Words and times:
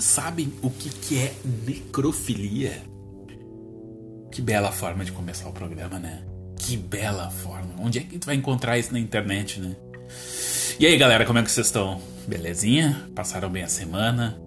vocês 0.00 0.04
sabem 0.04 0.52
o 0.62 0.70
que, 0.70 0.88
que 0.88 1.18
é 1.18 1.34
necrofilia? 1.66 2.82
Que 4.32 4.40
bela 4.40 4.72
forma 4.72 5.04
de 5.04 5.12
começar 5.12 5.48
o 5.48 5.52
programa, 5.52 5.98
né? 5.98 6.24
Que 6.56 6.76
bela 6.76 7.30
forma. 7.30 7.74
Onde 7.78 7.98
é 7.98 8.02
que 8.02 8.18
tu 8.18 8.26
vai 8.26 8.34
encontrar 8.34 8.78
isso 8.78 8.92
na 8.92 8.98
internet, 8.98 9.60
né? 9.60 9.76
E 10.78 10.86
aí, 10.86 10.96
galera, 10.96 11.26
como 11.26 11.38
é 11.38 11.42
que 11.42 11.50
vocês 11.50 11.66
estão? 11.66 12.00
Belezinha? 12.26 13.10
Passaram 13.14 13.50
bem 13.50 13.62
a 13.62 13.68
semana? 13.68 14.40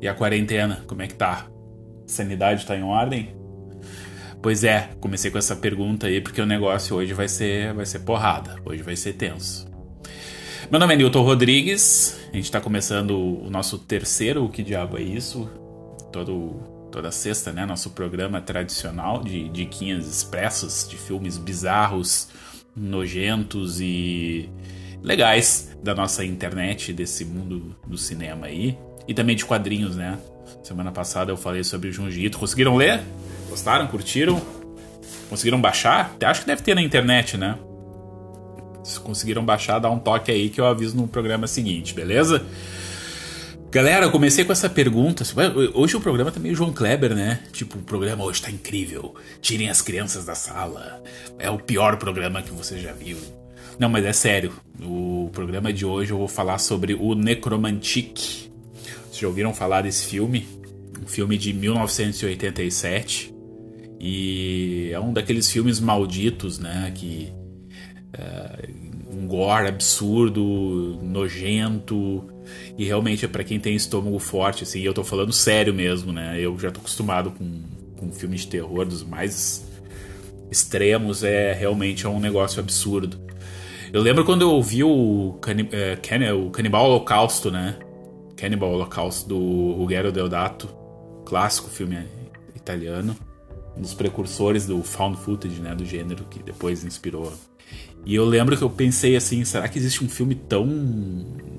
E 0.00 0.08
a 0.08 0.14
quarentena, 0.14 0.82
como 0.86 1.02
é 1.02 1.06
que 1.06 1.14
tá? 1.14 1.46
Sanidade 2.06 2.64
tá 2.64 2.74
em 2.74 2.82
ordem? 2.82 3.36
Pois 4.40 4.64
é, 4.64 4.90
comecei 5.00 5.30
com 5.30 5.38
essa 5.38 5.56
pergunta 5.56 6.06
aí 6.06 6.20
porque 6.20 6.40
o 6.40 6.46
negócio 6.46 6.96
hoje 6.96 7.12
vai 7.12 7.28
ser, 7.28 7.74
vai 7.74 7.84
ser 7.84 8.00
porrada. 8.00 8.56
Hoje 8.64 8.82
vai 8.82 8.96
ser 8.96 9.14
tenso. 9.14 9.66
Meu 10.70 10.80
nome 10.80 10.94
é 10.94 10.96
Nilton 10.96 11.22
Rodrigues. 11.22 12.18
A 12.32 12.36
gente 12.36 12.50
tá 12.50 12.60
começando 12.60 13.10
o 13.10 13.50
nosso 13.50 13.78
terceiro 13.78 14.44
O 14.44 14.48
Que 14.48 14.62
Diabo 14.62 14.96
é 14.96 15.02
Isso? 15.02 15.48
Todo, 16.10 16.88
toda 16.90 17.10
sexta, 17.12 17.52
né? 17.52 17.66
Nosso 17.66 17.90
programa 17.90 18.40
tradicional 18.40 19.22
de 19.22 19.48
diquinhas 19.50 20.06
expressas 20.06 20.88
de 20.88 20.96
filmes 20.96 21.36
bizarros, 21.36 22.28
nojentos 22.74 23.78
e 23.80 24.48
legais 25.02 25.76
da 25.82 25.94
nossa 25.94 26.24
internet, 26.24 26.92
desse 26.94 27.26
mundo 27.26 27.76
do 27.86 27.98
cinema 27.98 28.46
aí. 28.46 28.78
E 29.06 29.12
também 29.12 29.36
de 29.36 29.44
quadrinhos, 29.44 29.96
né? 29.96 30.18
Semana 30.62 30.90
passada 30.90 31.30
eu 31.30 31.36
falei 31.36 31.62
sobre 31.62 31.90
o 31.90 31.92
Junji 31.92 32.24
Ito. 32.24 32.38
Conseguiram 32.38 32.74
ler? 32.74 33.02
Gostaram? 33.50 33.86
Curtiram? 33.86 34.40
Conseguiram 35.28 35.60
baixar? 35.60 36.16
Acho 36.24 36.40
que 36.40 36.46
deve 36.46 36.62
ter 36.62 36.74
na 36.74 36.82
internet, 36.82 37.36
né? 37.36 37.58
Se 38.84 39.00
conseguiram 39.00 39.44
baixar, 39.44 39.80
dá 39.80 39.90
um 39.90 39.98
toque 39.98 40.30
aí 40.30 40.48
que 40.50 40.60
eu 40.60 40.66
aviso 40.66 40.96
no 40.96 41.08
programa 41.08 41.46
seguinte, 41.46 41.94
beleza? 41.94 42.44
Galera, 43.74 44.06
eu 44.06 44.10
comecei 44.12 44.44
com 44.44 44.52
essa 44.52 44.70
pergunta. 44.70 45.24
Assim, 45.24 45.34
hoje 45.74 45.96
o 45.96 46.00
programa 46.00 46.30
tá 46.30 46.38
meio 46.38 46.54
João 46.54 46.72
Kleber, 46.72 47.12
né? 47.12 47.40
Tipo, 47.50 47.78
o 47.78 47.82
programa 47.82 48.22
hoje 48.22 48.40
tá 48.40 48.48
incrível. 48.48 49.16
Tirem 49.40 49.68
as 49.68 49.82
crianças 49.82 50.24
da 50.24 50.36
sala. 50.36 51.02
É 51.40 51.50
o 51.50 51.58
pior 51.58 51.96
programa 51.96 52.40
que 52.40 52.52
você 52.52 52.78
já 52.78 52.92
viu. 52.92 53.16
Não, 53.76 53.88
mas 53.88 54.04
é 54.04 54.12
sério. 54.12 54.52
O 54.80 55.28
programa 55.32 55.72
de 55.72 55.84
hoje 55.84 56.12
eu 56.12 56.18
vou 56.18 56.28
falar 56.28 56.58
sobre 56.58 56.94
o 56.94 57.16
Necromantic. 57.16 58.50
Vocês 59.06 59.18
já 59.18 59.26
ouviram 59.26 59.52
falar 59.52 59.82
desse 59.82 60.06
filme? 60.06 60.46
Um 61.02 61.08
filme 61.08 61.36
de 61.36 61.52
1987. 61.52 63.34
E 63.98 64.90
é 64.92 65.00
um 65.00 65.12
daqueles 65.12 65.50
filmes 65.50 65.80
malditos, 65.80 66.60
né? 66.60 66.92
Que. 66.94 67.32
Gore 69.34 69.66
absurdo, 69.66 70.96
nojento. 71.02 72.24
E 72.78 72.84
realmente 72.84 73.24
é 73.24 73.28
para 73.28 73.42
quem 73.42 73.58
tem 73.58 73.74
estômago 73.74 74.18
forte, 74.20 74.62
assim. 74.62 74.80
E 74.80 74.84
eu 74.84 74.94
tô 74.94 75.02
falando 75.02 75.32
sério 75.32 75.74
mesmo, 75.74 76.12
né? 76.12 76.38
Eu 76.40 76.56
já 76.56 76.70
tô 76.70 76.78
acostumado 76.78 77.32
com, 77.32 77.62
com 77.98 78.12
filmes 78.12 78.42
de 78.42 78.46
terror 78.46 78.84
dos 78.86 79.02
mais 79.02 79.66
extremos. 80.50 81.24
É 81.24 81.52
realmente 81.52 82.06
é 82.06 82.08
um 82.08 82.20
negócio 82.20 82.60
absurdo. 82.60 83.18
Eu 83.92 84.02
lembro 84.02 84.24
quando 84.24 84.42
eu 84.42 84.50
ouvi 84.50 84.84
o, 84.84 85.36
Cani 85.40 85.68
é, 85.72 86.32
o 86.32 86.50
Canibal 86.50 86.84
Holocausto, 86.86 87.50
né? 87.50 87.76
Cannibal 88.36 88.72
Holocausto 88.72 89.28
do 89.28 89.72
Ruggero 89.72 90.12
Deodato, 90.12 90.68
clássico 91.24 91.68
filme 91.68 91.98
italiano 92.54 93.16
um 93.76 93.80
dos 93.80 93.94
precursores 93.94 94.66
do 94.66 94.82
found 94.82 95.16
footage, 95.18 95.60
né, 95.60 95.74
do 95.74 95.84
gênero 95.84 96.24
que 96.30 96.42
depois 96.42 96.84
inspirou. 96.84 97.32
E 98.04 98.14
eu 98.14 98.24
lembro 98.24 98.56
que 98.56 98.62
eu 98.62 98.70
pensei 98.70 99.16
assim, 99.16 99.44
será 99.44 99.68
que 99.68 99.78
existe 99.78 100.04
um 100.04 100.08
filme 100.08 100.34
tão 100.34 100.66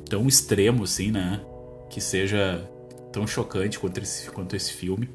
tão 0.08 0.27
extremo 0.27 0.83
assim, 0.83 1.11
né, 1.11 1.41
que 1.89 1.99
seja 1.99 2.70
tão 3.11 3.26
chocante 3.26 3.80
quanto 3.80 3.99
esse, 3.99 4.30
quanto 4.30 4.55
esse 4.55 4.73
filme? 4.73 5.09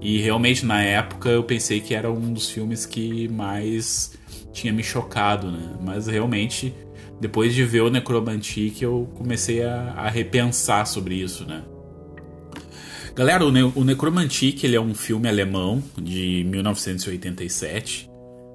E 0.00 0.18
realmente 0.18 0.64
na 0.64 0.82
época 0.82 1.28
eu 1.28 1.44
pensei 1.44 1.80
que 1.80 1.94
era 1.94 2.10
um 2.10 2.32
dos 2.32 2.48
filmes 2.48 2.86
que 2.86 3.28
mais 3.28 4.12
tinha 4.52 4.72
me 4.72 4.82
chocado, 4.82 5.50
né? 5.50 5.76
Mas 5.80 6.06
realmente 6.06 6.74
depois 7.20 7.54
de 7.54 7.64
ver 7.64 7.82
o 7.82 7.90
Necromantic 7.90 8.80
eu 8.80 9.10
comecei 9.14 9.62
a, 9.62 9.92
a 9.96 10.08
repensar 10.08 10.86
sobre 10.86 11.16
isso, 11.16 11.44
né? 11.44 11.62
Galera, 13.14 13.44
o, 13.44 13.50
ne 13.50 13.62
o 13.62 13.84
Necromantic 13.84 14.62
ele 14.64 14.76
é 14.76 14.80
um 14.80 14.94
filme 14.94 15.28
alemão 15.28 15.82
de 16.00 16.44
1987. 16.48 18.08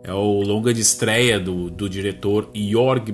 É 0.03 0.13
o 0.13 0.41
longa 0.41 0.73
de 0.73 0.81
estreia 0.81 1.39
do, 1.39 1.69
do 1.69 1.89
diretor 1.89 2.49
Jörg 2.53 3.11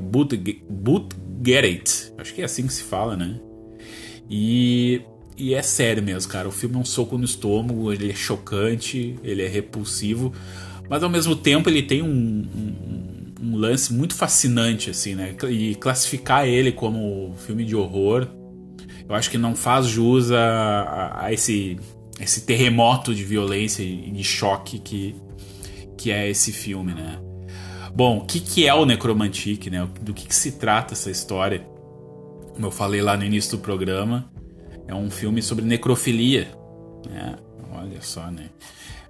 Buttgereit. 0.69 2.13
Acho 2.17 2.33
que 2.33 2.41
é 2.41 2.45
assim 2.45 2.67
que 2.67 2.73
se 2.73 2.83
fala, 2.83 3.15
né? 3.15 3.39
E, 4.29 5.01
e 5.37 5.53
é 5.53 5.61
sério 5.61 6.03
mesmo, 6.03 6.31
cara. 6.31 6.47
O 6.47 6.51
filme 6.51 6.75
é 6.75 6.79
um 6.79 6.85
soco 6.85 7.17
no 7.17 7.25
estômago, 7.25 7.91
ele 7.91 8.11
é 8.11 8.15
chocante, 8.15 9.15
ele 9.23 9.41
é 9.41 9.47
repulsivo, 9.47 10.33
mas 10.89 11.01
ao 11.01 11.09
mesmo 11.09 11.35
tempo 11.35 11.69
ele 11.69 11.81
tem 11.81 12.01
um, 12.01 12.07
um, 12.07 13.33
um 13.41 13.55
lance 13.55 13.93
muito 13.93 14.13
fascinante, 14.13 14.89
assim, 14.89 15.15
né? 15.15 15.33
E 15.49 15.75
classificar 15.75 16.45
ele 16.45 16.71
como 16.71 17.33
filme 17.45 17.63
de 17.65 17.75
horror 17.75 18.27
eu 19.11 19.15
acho 19.15 19.29
que 19.29 19.37
não 19.37 19.53
faz 19.57 19.87
jus 19.87 20.31
a, 20.31 20.39
a, 20.39 21.25
a 21.25 21.33
esse, 21.33 21.77
esse 22.17 22.45
terremoto 22.45 23.13
de 23.13 23.25
violência 23.25 23.83
e 23.83 24.09
de 24.09 24.23
choque 24.23 24.79
que, 24.79 25.13
que 25.97 26.11
é 26.11 26.29
esse 26.29 26.53
filme, 26.53 26.93
né? 26.93 27.19
Bom, 27.93 28.19
o 28.19 28.25
que, 28.25 28.39
que 28.39 28.65
é 28.65 28.73
o 28.73 28.85
Necromantic, 28.85 29.67
né? 29.67 29.85
Do 30.01 30.13
que, 30.13 30.25
que 30.25 30.33
se 30.33 30.53
trata 30.53 30.93
essa 30.93 31.11
história? 31.11 31.59
Como 32.53 32.65
eu 32.65 32.71
falei 32.71 33.01
lá 33.01 33.17
no 33.17 33.25
início 33.25 33.57
do 33.57 33.61
programa, 33.61 34.31
é 34.87 34.95
um 34.95 35.11
filme 35.11 35.41
sobre 35.41 35.65
necrofilia, 35.65 36.47
né? 37.09 37.35
Olha 37.69 38.01
só, 38.01 38.31
né? 38.31 38.45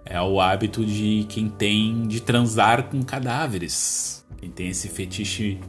É 0.03 0.19
o 0.19 0.41
hábito 0.41 0.83
de 0.83 1.27
quem 1.29 1.47
tem 1.47 2.07
de 2.07 2.21
transar 2.21 2.85
com 2.85 3.03
cadáveres. 3.03 4.25
Quem 4.39 4.49
tem 4.49 4.69
esse 4.69 4.87
fetiche 4.87 5.59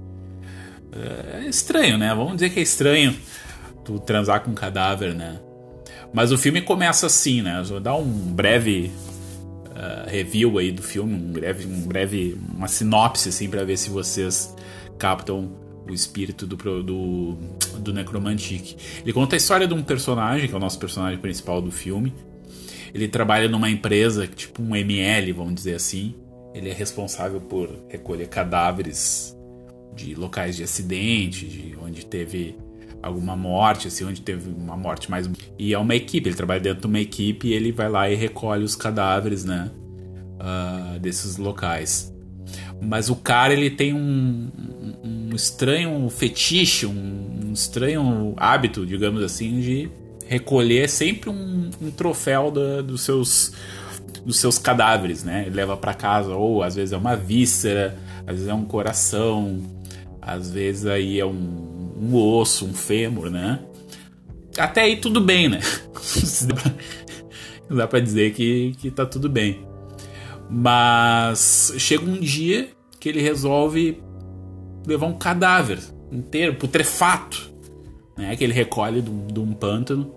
é 0.91 1.47
estranho, 1.47 1.99
né? 1.99 2.15
Vamos 2.15 2.37
dizer 2.37 2.49
que 2.49 2.61
é 2.61 2.63
estranho 2.63 3.15
tu 3.85 3.99
transar 3.99 4.43
com 4.43 4.51
um 4.51 4.55
cadáver, 4.55 5.15
né? 5.15 5.41
Mas 6.13 6.31
o 6.31 6.39
filme 6.39 6.61
começa 6.61 7.07
assim, 7.07 7.43
né? 7.43 7.63
vou 7.67 7.81
dar 7.81 7.97
um 7.97 8.05
breve 8.05 8.93
uh, 9.71 10.09
review 10.09 10.59
aí 10.59 10.71
do 10.71 10.83
filme, 10.83 11.15
um 11.15 11.33
breve, 11.33 11.67
um 11.67 11.81
breve 11.87 12.39
uma 12.55 12.69
sinopse 12.69 13.31
assim 13.31 13.49
para 13.49 13.65
ver 13.65 13.77
se 13.77 13.89
vocês 13.89 14.55
captam 14.99 15.51
o 15.89 15.93
espírito 15.93 16.47
do, 16.47 16.57
do, 16.83 17.37
do 17.79 17.93
Necromantic. 17.93 18.77
Ele 19.03 19.13
conta 19.13 19.37
a 19.37 19.39
história 19.39 19.67
de 19.67 19.75
um 19.75 19.83
personagem, 19.83 20.49
que 20.49 20.55
é 20.55 20.57
o 20.57 20.61
nosso 20.61 20.79
personagem 20.79 21.19
principal 21.19 21.61
do 21.61 21.73
filme. 21.73 22.13
Ele 22.95 23.09
trabalha 23.09 23.49
numa 23.49 23.71
empresa, 23.71 24.27
tipo 24.27 24.63
um 24.63 24.77
ML, 24.77 25.33
vamos 25.33 25.55
dizer 25.55 25.75
assim. 25.75 26.15
Ele 26.55 26.69
é 26.69 26.73
responsável 26.73 27.41
por 27.41 27.69
recolher 27.89 28.29
cadáveres 28.29 29.37
de 29.95 30.15
locais 30.15 30.57
de 30.57 30.63
acidente, 30.63 31.47
de 31.47 31.77
onde 31.83 32.05
teve 32.05 32.57
alguma 33.03 33.37
morte, 33.37 33.89
assim, 33.89 34.05
onde 34.05 34.21
teve 34.21 34.49
uma 34.49 34.77
morte 34.77 35.11
mais. 35.11 35.29
E 35.59 35.75
é 35.75 35.79
uma 35.79 35.95
equipe, 35.95 36.29
ele 36.29 36.37
trabalha 36.37 36.61
dentro 36.61 36.83
de 36.83 36.87
uma 36.87 37.01
equipe 37.01 37.49
e 37.49 37.53
ele 37.53 37.73
vai 37.73 37.89
lá 37.89 38.09
e 38.09 38.15
recolhe 38.15 38.63
os 38.63 38.77
cadáveres, 38.77 39.45
né? 39.45 39.71
Uh, 40.39 40.99
desses 41.01 41.37
locais. 41.37 42.13
Mas 42.81 43.11
o 43.11 43.17
cara, 43.17 43.53
ele 43.53 43.71
tem 43.71 43.93
um, 43.93 44.51
um, 45.05 45.31
um 45.31 45.35
estranho 45.35 46.09
fetiche, 46.09 46.87
um, 46.87 47.41
um, 47.45 47.53
estranho 47.53 48.35
hábito, 48.37 48.85
digamos 48.85 49.23
assim, 49.23 49.61
de 49.61 49.91
recolher 50.27 50.89
sempre 50.89 51.31
um, 51.31 51.71
troféu 51.97 52.51
da, 52.51 52.81
dos 52.81 53.03
seus 53.03 53.53
dos 54.25 54.39
seus 54.39 54.57
cadáveres, 54.57 55.25
né? 55.25 55.45
Ele 55.47 55.57
leva 55.57 55.77
para 55.77 55.95
casa, 55.95 56.35
ou 56.35 56.63
às 56.63 56.77
vezes 56.77 56.93
é 56.93 56.97
uma 56.97 57.17
víscera, 57.17 57.99
às 58.21 58.35
vezes 58.35 58.49
é 58.49 58.55
um 58.55 58.65
coração, 58.65 59.61
às 60.21 60.49
vezes 60.49 60.87
aí 60.87 61.19
é 61.19 61.27
um 61.27 61.72
um 62.03 62.17
osso, 62.17 62.67
um 62.67 62.75
fêmur, 62.75 63.31
né? 63.31 63.61
Até 64.59 64.83
aí 64.83 64.97
tudo 64.97 65.21
bem, 65.21 65.49
né? 65.49 65.61
Dá 67.71 67.87
pra 67.87 68.01
dizer 68.01 68.35
que, 68.35 68.75
que 68.79 68.91
tá 68.91 69.07
tudo 69.07 69.29
bem. 69.29 69.65
Mas 70.51 71.73
chega 71.79 72.05
um 72.05 72.19
dia 72.19 72.69
que 72.99 73.09
ele 73.09 73.23
resolve 73.23 74.03
levar 74.87 75.07
um 75.07 75.15
cadáver 75.15 75.79
inteiro, 76.11 76.55
putrefato, 76.57 77.51
né? 78.17 78.37
Que 78.37 78.45
ele 78.45 78.53
recolhe 78.53 79.01
de 79.01 79.11
de 79.11 79.41
um 79.41 79.53
pântano 79.53 80.13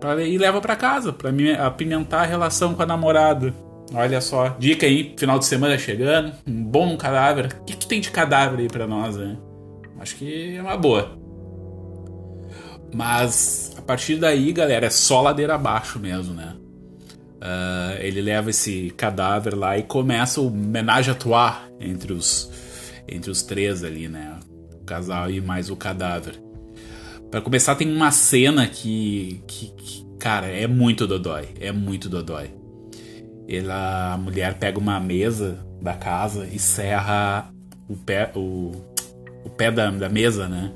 pra, 0.00 0.22
e 0.22 0.38
leva 0.38 0.60
para 0.60 0.76
casa, 0.76 1.12
para 1.12 1.30
apimentar 1.66 2.22
a 2.22 2.26
relação 2.26 2.74
com 2.74 2.82
a 2.82 2.86
namorada. 2.86 3.52
Olha 3.92 4.20
só, 4.20 4.56
dica 4.58 4.86
aí, 4.86 5.14
final 5.16 5.38
de 5.38 5.44
semana 5.44 5.78
chegando, 5.78 6.32
um 6.46 6.64
bom 6.64 6.96
cadáver. 6.96 7.56
O 7.60 7.64
que, 7.64 7.76
que 7.76 7.86
tem 7.86 8.00
de 8.00 8.10
cadáver 8.10 8.60
aí 8.60 8.68
pra 8.68 8.86
nós, 8.86 9.16
né? 9.16 9.36
Acho 9.98 10.16
que 10.16 10.56
é 10.56 10.62
uma 10.62 10.76
boa. 10.76 11.18
Mas 12.94 13.74
a 13.76 13.82
partir 13.82 14.16
daí, 14.16 14.52
galera, 14.52 14.86
é 14.86 14.90
só 14.90 15.20
ladeira 15.20 15.54
abaixo 15.54 15.98
mesmo, 15.98 16.34
né? 16.34 16.56
Uh, 17.36 18.00
ele 18.00 18.20
leva 18.20 18.50
esse 18.50 18.90
cadáver 18.96 19.54
lá 19.54 19.76
e 19.76 19.82
começa 19.82 20.40
o 20.40 20.50
menage 20.50 21.10
à 21.10 21.14
trois 21.14 21.56
entre 21.78 22.12
os, 22.12 22.50
entre 23.06 23.30
os 23.30 23.42
três 23.42 23.84
ali, 23.84 24.08
né? 24.08 24.38
O 24.80 24.84
casal 24.84 25.30
e 25.30 25.40
mais 25.40 25.70
o 25.70 25.76
cadáver. 25.76 26.40
Para 27.30 27.40
começar, 27.40 27.74
tem 27.74 27.92
uma 27.92 28.10
cena 28.10 28.66
que, 28.66 29.42
que, 29.46 29.66
que, 29.72 30.06
Cara, 30.18 30.46
é 30.46 30.66
muito 30.66 31.06
dodói. 31.06 31.48
É 31.60 31.70
muito 31.70 32.08
dodói. 32.08 32.50
Ela, 33.48 34.14
a 34.14 34.18
mulher 34.18 34.58
pega 34.58 34.78
uma 34.78 34.98
mesa 34.98 35.64
da 35.80 35.94
casa 35.94 36.48
e 36.50 36.58
serra 36.58 37.52
o 37.88 37.96
pé, 37.96 38.32
o, 38.34 38.72
o 39.46 39.50
pé 39.50 39.70
da, 39.70 39.88
da 39.90 40.08
mesa, 40.08 40.48
né? 40.48 40.72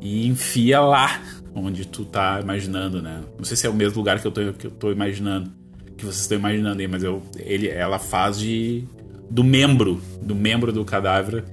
E 0.00 0.28
enfia 0.28 0.80
lá 0.80 1.20
onde 1.52 1.84
tu 1.84 2.04
tá 2.04 2.38
imaginando, 2.40 3.02
né? 3.02 3.22
Não 3.36 3.44
sei 3.44 3.56
se 3.56 3.66
é 3.66 3.70
o 3.70 3.74
mesmo 3.74 3.98
lugar 3.98 4.20
que 4.20 4.26
eu 4.26 4.30
tô, 4.30 4.52
que 4.52 4.66
eu 4.68 4.70
tô 4.70 4.92
imaginando, 4.92 5.50
que 5.96 6.04
vocês 6.04 6.20
estão 6.20 6.38
imaginando 6.38 6.80
aí, 6.80 6.86
mas 6.86 7.02
eu, 7.02 7.20
ele, 7.36 7.68
ela 7.68 7.98
faz 7.98 8.38
de 8.38 8.84
do 9.28 9.42
membro, 9.42 10.00
do 10.22 10.34
membro 10.34 10.72
do 10.72 10.84
cadáver 10.84 11.44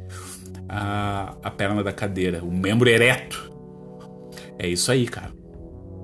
a, 0.70 1.34
a 1.44 1.50
perna 1.50 1.84
da 1.84 1.92
cadeira, 1.92 2.44
o 2.44 2.52
membro 2.52 2.88
ereto. 2.88 3.52
É 4.60 4.68
isso 4.68 4.92
aí, 4.92 5.08
cara. 5.08 5.34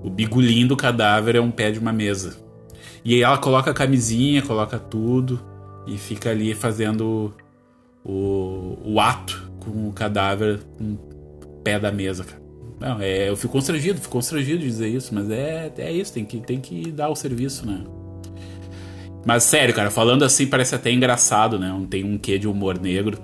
O 0.03 0.09
bigulinho 0.09 0.67
do 0.67 0.75
cadáver 0.75 1.35
é 1.35 1.41
um 1.41 1.51
pé 1.51 1.71
de 1.71 1.77
uma 1.79 1.93
mesa. 1.93 2.35
E 3.05 3.13
aí 3.13 3.21
ela 3.21 3.37
coloca 3.37 3.69
a 3.69 3.73
camisinha, 3.73 4.41
coloca 4.41 4.79
tudo 4.79 5.39
e 5.87 5.97
fica 5.97 6.31
ali 6.31 6.53
fazendo 6.55 7.33
o, 8.03 8.77
o 8.83 8.99
ato 8.99 9.50
com 9.61 9.89
o 9.89 9.93
cadáver 9.93 10.59
com 10.77 10.93
o 10.93 11.61
pé 11.63 11.79
da 11.79 11.91
mesa, 11.91 12.23
cara. 12.23 12.41
Não, 12.79 12.99
é, 12.99 13.29
eu 13.29 13.37
fico 13.37 13.53
constrangido, 13.53 14.01
fico 14.01 14.11
constrangido 14.11 14.59
de 14.59 14.65
dizer 14.65 14.89
isso, 14.89 15.13
mas 15.13 15.29
é, 15.29 15.71
é 15.77 15.91
isso, 15.91 16.11
tem 16.13 16.25
que, 16.25 16.39
tem 16.39 16.59
que 16.59 16.91
dar 16.91 17.09
o 17.09 17.15
serviço, 17.15 17.65
né? 17.65 17.83
Mas 19.23 19.43
sério, 19.43 19.73
cara, 19.73 19.91
falando 19.91 20.23
assim 20.23 20.47
parece 20.47 20.73
até 20.73 20.91
engraçado, 20.91 21.59
né? 21.59 21.71
Tem 21.89 22.03
um 22.03 22.17
quê 22.17 22.39
de 22.39 22.47
humor 22.47 22.79
negro. 22.79 23.19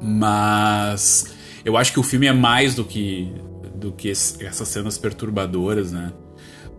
Mas 0.00 1.34
eu 1.64 1.76
acho 1.76 1.92
que 1.92 2.00
o 2.00 2.02
filme 2.02 2.26
é 2.26 2.32
mais 2.32 2.74
do 2.74 2.84
que 2.84 3.30
do 3.74 3.92
que 3.92 4.08
essas 4.10 4.68
cenas 4.68 4.96
perturbadoras, 4.96 5.92
né? 5.92 6.12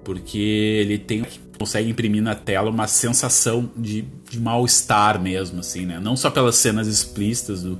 Porque 0.04 0.38
ele 0.38 0.98
tem 0.98 1.24
consegue 1.60 1.90
imprimir 1.90 2.22
na 2.22 2.36
tela 2.36 2.70
uma 2.70 2.88
sensação 2.88 3.70
de, 3.76 4.06
de 4.30 4.40
mal-estar 4.40 5.20
mesmo, 5.22 5.60
assim, 5.60 5.86
né? 5.86 6.00
Não 6.00 6.16
só 6.16 6.30
pelas 6.30 6.56
cenas 6.56 6.88
explícitas 6.88 7.64
do, 7.64 7.80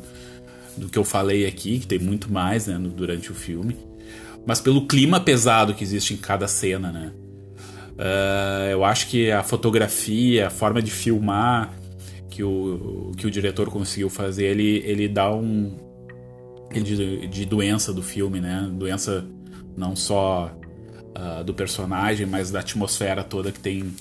do 0.78 0.90
que 0.90 0.98
eu 0.98 1.04
falei 1.04 1.46
aqui, 1.46 1.80
que 1.80 1.88
tem 1.88 2.00
muito 2.00 2.32
mais, 2.32 2.68
né, 2.68 2.78
no, 2.78 2.90
durante 2.90 3.32
o 3.32 3.36
filme, 3.36 3.76
mas 4.46 4.62
pelo 4.62 4.88
clima 4.88 5.20
pesado 5.20 5.74
que 5.74 5.84
existe 5.84 6.14
em 6.14 6.18
cada 6.18 6.48
cena, 6.48 6.92
né? 6.92 7.12
Uh, 7.98 8.70
eu 8.72 8.86
acho 8.86 9.08
que 9.08 9.32
a 9.32 9.42
fotografia, 9.42 10.48
a 10.48 10.50
forma 10.52 10.82
de 10.82 10.92
filmar 10.92 11.74
que 12.30 12.44
o, 12.44 13.12
que 13.18 13.26
o 13.26 13.32
diretor 13.32 13.70
conseguiu 13.70 14.10
fazer, 14.10 14.46
ele, 14.46 14.84
ele 14.86 15.08
dá 15.08 15.34
um. 15.34 15.76
De, 16.72 17.28
de 17.28 17.46
doença 17.46 17.92
do 17.94 18.04
filme, 18.04 18.40
né? 18.40 18.70
Doença 18.74 19.26
não 19.76 19.96
só 19.96 20.56
uh, 21.18 21.44
do 21.44 21.54
personagem, 21.54 22.28
mas 22.28 22.52
da 22.52 22.60
atmosfera 22.60 23.24
toda 23.24 23.52
que 23.52 23.60
tem 23.60 23.92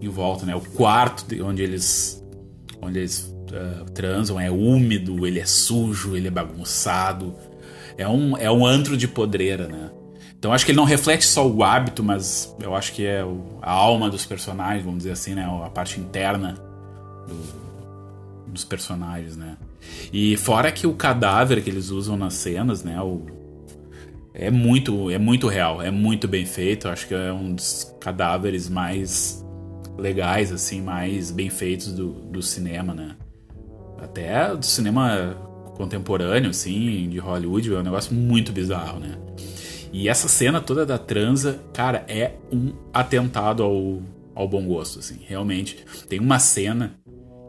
em 0.00 0.08
volta, 0.08 0.44
né? 0.44 0.56
O 0.56 0.60
quarto 0.60 1.24
onde 1.44 1.62
eles, 1.62 2.24
onde 2.82 2.98
eles 2.98 3.35
uh, 3.52 3.84
transam 3.92 4.40
é 4.40 4.50
úmido, 4.50 5.26
ele 5.26 5.40
é 5.40 5.46
sujo, 5.46 6.16
ele 6.16 6.28
é 6.28 6.30
bagunçado. 6.30 7.34
É 7.96 8.06
um, 8.06 8.36
é 8.36 8.50
um 8.50 8.64
antro 8.66 8.96
de 8.96 9.08
podreira, 9.08 9.66
né? 9.66 9.90
Então 10.38 10.52
acho 10.52 10.64
que 10.64 10.70
ele 10.70 10.76
não 10.76 10.84
reflete 10.84 11.24
só 11.24 11.46
o 11.46 11.64
hábito, 11.64 12.04
mas 12.04 12.54
eu 12.60 12.74
acho 12.74 12.92
que 12.92 13.04
é 13.04 13.24
o, 13.24 13.58
a 13.62 13.70
alma 13.70 14.10
dos 14.10 14.26
personagens, 14.26 14.84
vamos 14.84 14.98
dizer 14.98 15.12
assim, 15.12 15.34
né? 15.34 15.44
A 15.64 15.70
parte 15.70 15.98
interna 15.98 16.56
do, 17.26 18.52
dos 18.52 18.64
personagens, 18.64 19.36
né? 19.36 19.56
E 20.12 20.36
fora 20.36 20.70
que 20.70 20.86
o 20.86 20.94
cadáver 20.94 21.62
que 21.62 21.70
eles 21.70 21.90
usam 21.90 22.16
nas 22.16 22.34
cenas, 22.34 22.84
né? 22.84 23.00
O, 23.00 23.26
é 24.34 24.50
muito, 24.50 25.10
é 25.10 25.18
muito 25.18 25.48
real, 25.48 25.80
é 25.80 25.90
muito 25.90 26.28
bem 26.28 26.44
feito. 26.44 26.88
Acho 26.88 27.08
que 27.08 27.14
é 27.14 27.32
um 27.32 27.54
dos 27.54 27.96
cadáveres 27.98 28.68
mais 28.68 29.44
legais, 29.98 30.52
assim, 30.52 30.82
mais 30.82 31.30
bem 31.30 31.48
feitos 31.48 31.92
do, 31.92 32.12
do 32.12 32.42
cinema, 32.42 32.94
né? 32.94 33.16
Até 33.98 34.54
do 34.54 34.64
cinema 34.64 35.36
contemporâneo, 35.76 36.50
assim, 36.50 37.08
de 37.08 37.18
Hollywood, 37.18 37.72
é 37.72 37.78
um 37.78 37.82
negócio 37.82 38.14
muito 38.14 38.52
bizarro, 38.52 38.98
né? 38.98 39.16
E 39.92 40.08
essa 40.08 40.28
cena 40.28 40.60
toda 40.60 40.84
da 40.84 40.98
transa, 40.98 41.60
cara, 41.72 42.04
é 42.08 42.32
um 42.52 42.72
atentado 42.92 43.62
ao, 43.62 44.02
ao 44.34 44.48
bom 44.48 44.64
gosto, 44.66 44.98
assim, 44.98 45.18
realmente. 45.26 45.78
Tem 46.08 46.18
uma 46.18 46.38
cena 46.38 46.94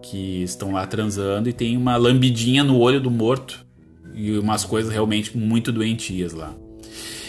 que 0.01 0.43
estão 0.43 0.71
lá 0.71 0.85
transando 0.85 1.49
e 1.49 1.53
tem 1.53 1.75
uma 1.75 1.97
lambidinha 1.97 2.63
no 2.63 2.77
olho 2.79 3.01
do 3.01 3.11
morto 3.11 3.65
e 4.13 4.37
umas 4.37 4.63
coisas 4.63 4.91
realmente 4.91 5.37
muito 5.37 5.71
doentias 5.71 6.33
lá. 6.33 6.55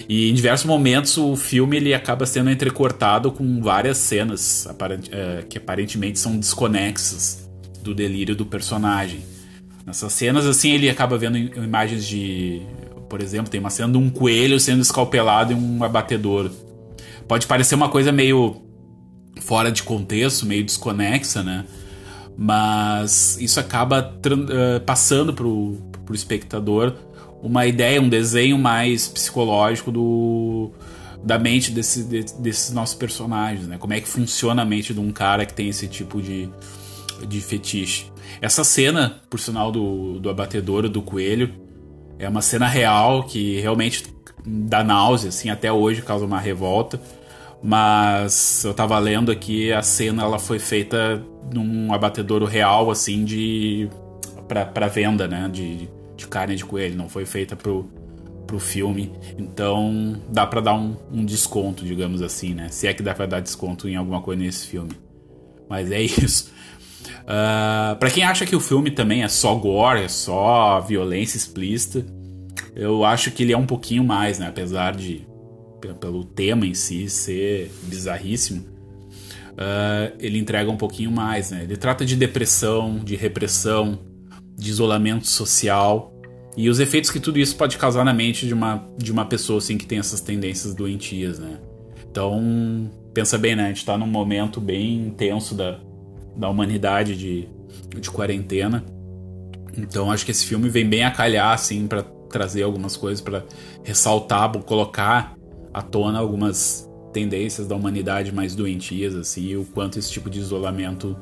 E 0.09 0.31
em 0.31 0.35
diversos 0.35 0.67
momentos 0.67 1.19
o 1.19 1.37
filme 1.37 1.77
ele 1.77 1.93
acaba 1.93 2.25
sendo 2.25 2.51
entrecortado 2.51 3.31
com 3.31 3.61
várias 3.61 3.99
cenas 3.99 4.67
aparent 4.67 5.09
é, 5.11 5.43
que 5.43 5.59
aparentemente 5.59 6.19
são 6.19 6.39
desconexas 6.39 7.48
do 7.83 7.95
delírio 7.95 8.35
do 8.35 8.47
personagem. 8.47 9.21
Nessas 9.87 10.13
cenas, 10.13 10.47
assim, 10.47 10.71
ele 10.73 10.91
acaba 10.91 11.17
vendo 11.17 11.39
imagens 11.39 12.07
de 12.07 12.63
por 13.09 13.23
exemplo, 13.23 13.51
tem 13.51 13.59
uma 13.59 13.71
cena 13.71 13.93
de 13.93 13.99
um 13.99 14.11
coelho 14.11 14.61
sendo 14.61 14.83
escalpelado 14.83 15.53
em 15.53 15.57
um 15.57 15.83
abatedor. 15.83 16.51
Pode 17.27 17.47
parecer 17.47 17.75
uma 17.75 17.89
coisa 17.89 18.13
meio 18.13 18.63
fora 19.41 19.73
de 19.73 19.83
contexto, 19.83 20.45
meio 20.45 20.63
desconexa, 20.63 21.43
né? 21.43 21.65
Mas 22.37 23.39
isso 23.41 23.59
acaba 23.59 24.15
uh, 24.27 24.81
passando 24.85 25.33
pro, 25.33 25.77
pro 26.05 26.15
espectador 26.15 26.95
uma 27.43 27.67
ideia, 27.67 28.01
um 28.01 28.09
desenho 28.09 28.59
mais 28.59 29.09
psicológico 29.09 29.91
do, 29.91 30.73
da 31.23 31.39
mente 31.39 31.71
desse, 31.71 32.05
de, 32.05 32.25
desses 32.41 32.73
nossos 32.73 32.95
personagens, 32.95 33.67
né? 33.67 33.79
Como 33.79 33.93
é 33.93 34.01
que 34.01 34.09
funciona 34.09 34.63
a 34.63 34.65
mente 34.65 34.93
de 34.93 35.01
um 35.01 35.13
cara 35.13 35.47
que 35.47 35.55
tem 35.55 35.69
esse 35.69 35.87
tipo 35.87 36.21
de, 36.21 36.49
de 37.27 37.41
fetiche. 37.41 38.11
Essa 38.41 38.63
cena, 38.63 39.21
por 39.29 39.41
sinal, 39.41 39.73
do, 39.73 40.21
do 40.21 40.31
abatedouro 40.31 40.89
do 40.89 41.03
coelho, 41.03 41.53
é 42.19 42.29
uma 42.29 42.43
cena 42.43 42.67
real 42.67 43.25
que 43.25 43.61
realmente 43.61 44.05
dá 44.45 44.83
náusea, 44.83 45.29
assim, 45.29 45.51
até 45.51 45.73
hoje 45.73 46.03
causa 46.03 46.25
uma 46.25 46.39
revolta. 46.39 47.01
Mas 47.63 48.65
eu 48.65 48.73
tava 48.73 48.99
lendo 48.99 49.33
aqui, 49.33 49.73
a 49.73 49.83
cena 49.83 50.23
ela 50.23 50.39
foi 50.39 50.59
feita 50.59 51.23
num 51.53 51.93
abatedouro 51.93 52.45
real, 52.45 52.91
assim, 52.91 53.25
de. 53.25 53.89
pra, 54.47 54.65
pra 54.65 54.87
venda, 54.87 55.27
né? 55.27 55.49
De, 55.53 55.89
de 56.17 56.27
carne 56.27 56.55
de 56.55 56.65
coelho, 56.65 56.97
não 56.97 57.09
foi 57.09 57.27
feita 57.27 57.57
pro, 57.57 57.89
pro 58.47 58.61
filme. 58.61 59.13
Então 59.37 60.21
dá 60.29 60.47
para 60.47 60.61
dar 60.61 60.75
um, 60.75 60.97
um, 61.13 61.25
desconto, 61.25 61.85
digamos 61.85 62.23
assim, 62.23 62.55
né? 62.55 62.69
Se 62.69 62.87
é 62.87 62.95
que 62.95 63.03
dá 63.03 63.15
pra 63.15 63.27
dar 63.27 63.41
desconto 63.41 63.89
em 63.89 63.97
alguma 63.97 64.21
coisa 64.21 64.43
nesse 64.43 64.67
filme. 64.67 64.93
Mas 65.69 65.91
é 65.91 66.01
isso. 66.03 66.53
Uh, 67.05 67.25
ah, 67.27 67.97
para 67.99 68.11
quem 68.11 68.23
acha 68.23 68.47
que 68.47 68.57
o 68.57 68.61
filme 68.61 68.91
também 68.91 69.23
é 69.23 69.29
só 69.29 69.55
gore, 69.55 70.03
é 70.03 70.09
só 70.09 70.81
violência 70.81 71.37
explícita, 71.37 72.05
eu 72.75 73.05
acho 73.05 73.31
que 73.31 73.43
ele 73.43 73.53
é 73.53 73.57
um 73.57 73.67
pouquinho 73.67 74.05
mais, 74.05 74.39
né? 74.39 74.49
Apesar 74.49 74.95
de 74.95 75.27
pelo 76.01 76.25
tema 76.25 76.67
em 76.67 76.75
si 76.75 77.09
ser 77.09 77.71
bizarríssimo, 77.85 78.61
uh, 78.61 80.15
ele 80.19 80.39
entrega 80.39 80.71
um 80.71 80.77
pouquinho 80.77 81.11
mais, 81.11 81.51
né? 81.51 81.63
Ele 81.63 81.77
trata 81.77 82.05
de 82.05 82.17
depressão, 82.17 82.99
de 82.99 83.17
repressão, 83.17 83.99
de 84.57 84.71
isolamento 84.71 85.27
social 85.27 86.13
e 86.57 86.69
os 86.69 86.81
efeitos 86.81 87.11
que 87.11 87.21
tudo 87.21 87.39
isso 87.39 87.57
pode 87.57 87.79
causar 87.79 88.05
na 88.05 88.13
mente 88.13 88.47
de 88.47 88.53
uma, 88.53 88.85
de 88.97 89.13
uma 89.13 89.25
pessoa 89.25 89.59
assim 89.59 89.79
que 89.79 89.87
tem 89.87 89.99
essas 89.99 90.21
tendências 90.21 90.75
doentias, 90.75 91.39
né? 91.39 91.59
Então, 92.11 92.91
pensa 93.15 93.39
bem, 93.39 93.55
né? 93.55 93.67
A 93.67 93.69
gente 93.69 93.85
tá 93.85 93.97
num 93.97 94.07
momento 94.07 94.61
bem 94.61 95.07
intenso 95.07 95.55
da, 95.55 95.79
da 96.39 96.49
humanidade 96.49 97.17
de, 97.17 97.49
de 98.01 98.11
quarentena. 98.11 98.85
Então 99.77 100.11
acho 100.11 100.25
que 100.25 100.31
esse 100.31 100.47
filme 100.47 100.69
vem 100.69 100.89
bem 100.89 101.05
a 101.05 101.11
calhar, 101.11 101.53
assim, 101.53 101.87
para 101.87 102.03
trazer 102.31 102.63
algumas 102.63 102.97
coisas, 102.97 103.21
para 103.21 103.45
ressaltar, 103.83 104.51
colocar 104.59 105.35
à 105.75 105.83
tona 105.83 106.19
algumas 106.19 106.89
tendências 107.13 107.67
da 107.67 107.75
humanidade 107.75 108.33
mais 108.33 108.55
doentias, 108.55 109.15
assim, 109.15 109.49
e 109.49 109.57
o 109.57 109.65
quanto 109.65 109.99
esse 109.99 110.11
tipo 110.11 110.31
de 110.31 110.39
isolamento 110.39 111.17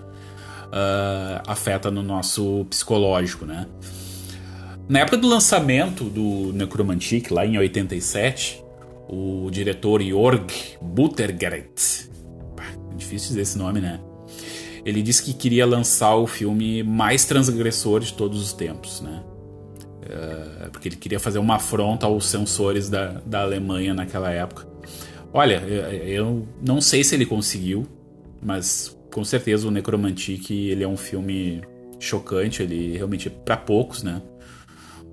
uh, 0.67 1.43
afeta 1.47 1.91
no 1.91 2.03
nosso 2.03 2.67
psicológico, 2.69 3.47
né? 3.47 3.67
Na 4.89 5.01
época 5.01 5.17
do 5.17 5.29
lançamento 5.29 6.05
do 6.05 6.53
Necromantic, 6.53 7.31
lá 7.31 7.45
em 7.45 7.59
87, 7.59 8.63
o 9.09 9.49
diretor 9.51 10.03
Jorg 10.03 10.47
Buttergret, 10.81 12.09
difícil 12.97 13.29
dizer 13.29 13.41
esse 13.43 13.59
nome, 13.59 13.81
né? 13.81 14.01
Ele 14.87 15.03
disse 15.03 15.21
que 15.21 15.35
queria 15.35 15.67
lançar 15.67 16.15
o 16.15 16.29
filme 16.29 16.81
mais 16.85 17.25
transgressor 17.25 17.99
de 17.99 18.13
todos 18.13 18.41
os 18.41 18.53
tempos, 18.53 19.01
né? 19.01 19.21
Uh, 20.05 20.71
porque 20.71 20.87
ele 20.87 20.95
queria 20.95 21.19
fazer 21.19 21.41
uma 21.41 21.57
afronta 21.57 22.07
aos 22.07 22.27
censores 22.27 22.89
da, 22.89 23.21
da 23.27 23.43
Alemanha 23.43 23.93
naquela 23.93 24.31
época. 24.31 24.65
Olha, 25.33 25.57
eu 25.57 26.47
não 26.65 26.81
sei 26.81 27.03
se 27.03 27.17
ele 27.17 27.27
conseguiu, 27.27 27.85
mas 28.41 28.97
com 29.13 29.25
certeza 29.25 29.67
o 29.67 29.73
Necromantic 29.73 30.51
ele 30.51 30.85
é 30.85 30.89
um 30.89 30.97
filme 30.97 31.63
chocante, 31.99 32.63
ele 32.63 32.97
realmente 32.97 33.27
é 33.27 33.31
para 33.31 33.57
poucos, 33.57 34.05
né? 34.05 34.23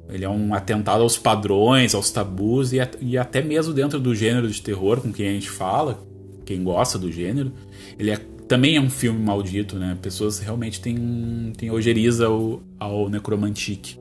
Ele 0.08 0.24
é 0.24 0.30
um 0.30 0.54
atentado 0.54 1.02
aos 1.02 1.18
padrões, 1.18 1.96
aos 1.96 2.12
tabus 2.12 2.74
e, 2.74 2.78
e 3.02 3.18
até 3.18 3.42
mesmo 3.42 3.74
dentro 3.74 4.00
do 4.00 4.14
gênero 4.14 4.48
de 4.48 4.62
terror 4.62 5.02
com 5.02 5.12
quem 5.12 5.30
a 5.30 5.32
gente 5.32 5.50
fala, 5.50 6.00
quem 6.46 6.64
gosta 6.64 7.00
do 7.00 7.12
gênero. 7.12 7.52
Ele 7.98 8.12
é, 8.12 8.20
também 8.54 8.76
é 8.76 8.80
um 8.80 8.88
filme 8.88 9.20
maldito, 9.20 9.80
né? 9.80 9.98
Pessoas 10.00 10.38
realmente 10.38 10.80
têm, 10.80 11.52
têm 11.58 11.72
ojeriza 11.72 12.28
ao, 12.28 12.62
ao 12.80 13.10
Necromantique. 13.10 13.98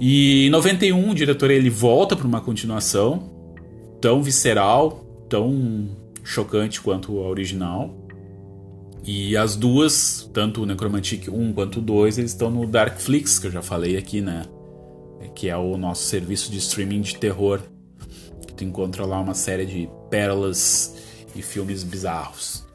E 0.00 0.46
em 0.46 0.50
91 0.50 1.10
o 1.10 1.14
diretor 1.14 1.50
ele 1.50 1.68
volta 1.68 2.16
para 2.16 2.26
uma 2.26 2.40
continuação 2.40 3.30
tão 4.00 4.22
visceral, 4.22 5.04
tão 5.28 5.90
chocante 6.24 6.80
quanto 6.80 7.18
a 7.18 7.28
original. 7.28 7.94
E 9.04 9.36
as 9.36 9.56
duas, 9.56 10.30
tanto 10.32 10.62
o 10.62 10.66
Necromantic 10.66 11.28
1 11.28 11.52
quanto 11.52 11.80
o 11.80 11.82
2, 11.82 12.16
eles 12.16 12.30
estão 12.30 12.50
no 12.50 12.66
Darkflix, 12.66 13.38
que 13.38 13.48
eu 13.48 13.50
já 13.50 13.60
falei 13.60 13.98
aqui, 13.98 14.22
né? 14.22 14.46
Que 15.34 15.50
é 15.50 15.56
o 15.56 15.76
nosso 15.76 16.04
serviço 16.04 16.50
de 16.50 16.56
streaming 16.56 17.02
de 17.02 17.16
terror. 17.16 17.60
Que 18.46 18.54
tu 18.54 18.64
encontra 18.64 19.04
lá 19.04 19.20
uma 19.20 19.34
série 19.34 19.66
de 19.66 19.86
pérolas 20.08 20.96
e 21.34 21.42
filmes 21.42 21.84
bizarros. 21.84 22.65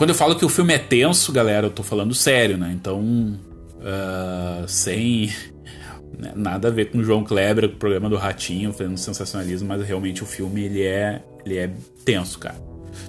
Quando 0.00 0.08
eu 0.08 0.16
falo 0.16 0.34
que 0.34 0.46
o 0.46 0.48
filme 0.48 0.72
é 0.72 0.78
tenso, 0.78 1.30
galera, 1.30 1.66
eu 1.66 1.70
tô 1.70 1.82
falando 1.82 2.14
sério, 2.14 2.56
né? 2.56 2.72
Então, 2.74 3.02
uh, 3.02 4.66
sem 4.66 5.30
né, 6.18 6.32
nada 6.34 6.68
a 6.68 6.70
ver 6.70 6.86
com 6.86 6.96
o 6.96 7.04
João 7.04 7.22
Kleber, 7.22 7.68
com 7.68 7.74
o 7.74 7.78
programa 7.78 8.08
do 8.08 8.16
Ratinho, 8.16 8.72
fazendo 8.72 8.96
sensacionalismo, 8.96 9.68
mas 9.68 9.86
realmente 9.86 10.22
o 10.22 10.26
filme 10.26 10.62
ele 10.62 10.80
é, 10.80 11.22
ele 11.44 11.58
é 11.58 11.70
tenso, 12.02 12.38
cara. 12.38 12.56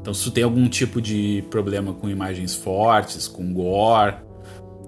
Então, 0.01 0.13
se 0.13 0.25
tu 0.25 0.31
tem 0.31 0.43
algum 0.43 0.67
tipo 0.67 1.01
de 1.01 1.45
problema 1.49 1.93
com 1.93 2.09
imagens 2.09 2.55
fortes, 2.55 3.25
com 3.25 3.53
gore, 3.53 4.15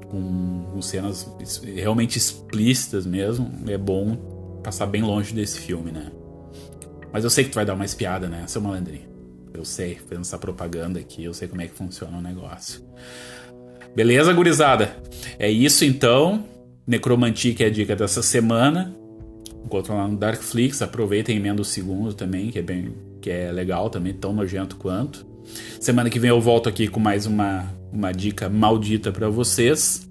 com, 0.10 0.66
com 0.74 0.82
cenas 0.82 1.26
realmente 1.64 2.18
explícitas 2.18 3.06
mesmo, 3.06 3.50
é 3.66 3.78
bom 3.78 4.60
passar 4.62 4.88
bem 4.88 5.04
longe 5.04 5.34
desse 5.34 5.58
filme, 5.58 5.90
né? 5.90 6.12
Mas 7.14 7.24
eu 7.24 7.30
sei 7.30 7.46
que 7.46 7.52
tu 7.52 7.56
vai 7.56 7.66
dar 7.66 7.76
uma 7.76 7.86
espiada, 7.86 8.28
né, 8.28 8.44
seu 8.46 8.60
malandrinho? 8.62 9.13
Eu 9.54 9.64
sei, 9.64 9.96
fazendo 9.96 10.22
essa 10.22 10.38
propaganda 10.38 11.00
aqui, 11.00 11.24
eu 11.24 11.34
sei 11.34 11.48
como 11.48 11.62
é 11.62 11.68
que 11.68 11.74
funciona 11.74 12.18
o 12.18 12.22
negócio. 12.22 12.82
Beleza, 13.96 14.34
gurizada? 14.34 14.98
É 15.38 15.50
isso 15.50 15.86
então. 15.86 16.46
Necromantic 16.86 17.62
é 17.62 17.66
a 17.66 17.70
dica 17.70 17.96
dessa 17.96 18.22
semana. 18.22 18.96
Encontra 19.64 19.94
lá 19.94 20.08
no 20.08 20.18
Darkflix, 20.18 20.82
aproveita 20.82 21.32
e 21.32 21.36
emenda 21.36 21.62
o 21.62 21.66
segundo 21.66 22.14
também, 22.14 22.50
que 22.50 22.60
é 22.60 22.62
bem 22.62 22.94
que 23.22 23.30
é 23.30 23.52
legal 23.54 23.90
também, 23.90 24.14
tão 24.14 24.34
nojento 24.34 24.76
quanto. 24.76 25.26
Semana 25.80 26.10
que 26.10 26.20
vem 26.20 26.30
eu 26.30 26.42
volto 26.42 26.68
aqui 26.68 26.90
com 26.90 27.00
mais 27.00 27.26
uma, 27.26 27.72
uma 27.92 28.12
dica 28.12 28.50
maldita 28.50 29.14
para 29.14 29.30
vocês, 29.30 30.10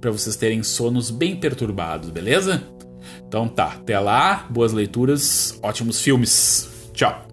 para 0.00 0.10
vocês 0.10 0.34
terem 0.34 0.62
sonos 0.62 1.10
bem 1.10 1.36
perturbados, 1.36 2.08
beleza? 2.08 2.62
Então 3.26 3.46
tá, 3.46 3.72
até 3.72 3.98
lá, 4.00 4.46
boas 4.48 4.72
leituras, 4.72 5.58
ótimos 5.62 6.00
filmes. 6.00 6.90
Tchau. 6.94 7.27